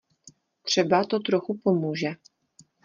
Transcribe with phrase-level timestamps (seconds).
[0.63, 2.09] Třeba to trochu pomůže.